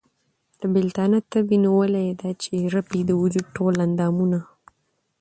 [0.59, 4.39] د بېلتانه تبې نيولی، دا چې ئې رپي د وجود ټول اندامونه